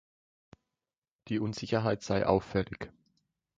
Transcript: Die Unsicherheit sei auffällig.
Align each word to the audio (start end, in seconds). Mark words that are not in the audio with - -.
Die 1.27 1.37
Unsicherheit 1.37 2.01
sei 2.01 2.25
auffällig. 2.25 2.91